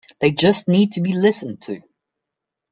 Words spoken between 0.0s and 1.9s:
They just need to be listened to.